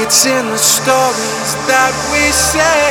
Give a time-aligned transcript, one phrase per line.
[0.00, 2.86] It's in the stories that we say.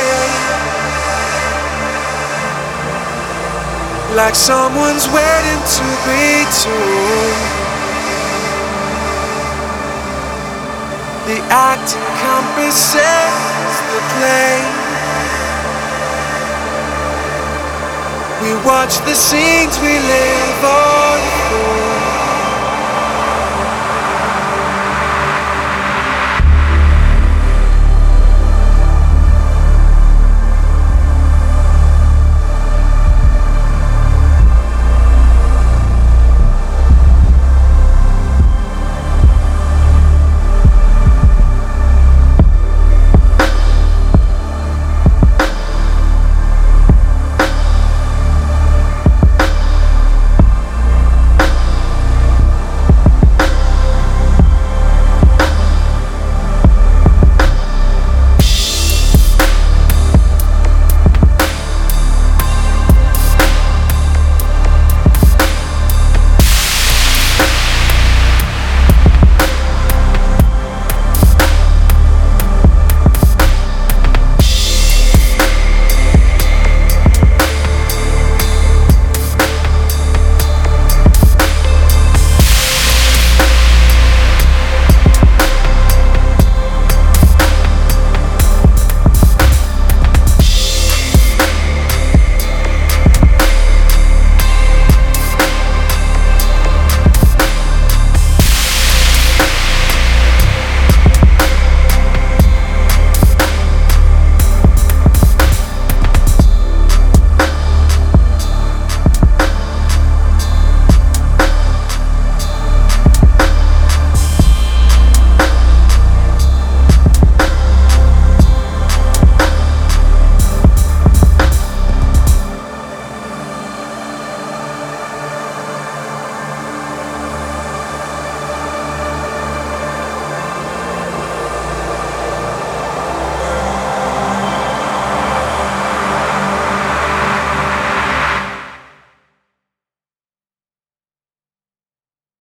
[4.14, 7.38] Like someone's waiting to be told.
[11.32, 14.60] The act encompasses the play.
[18.44, 21.47] We watch the scenes we live on.